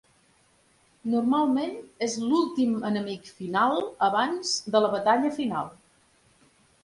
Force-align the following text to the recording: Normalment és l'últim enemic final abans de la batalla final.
Normalment 1.15 1.75
és 2.05 2.15
l'últim 2.31 2.71
enemic 2.89 3.29
final 3.41 3.77
abans 4.07 4.55
de 4.77 4.81
la 4.87 4.89
batalla 4.95 5.33
final. 5.39 5.69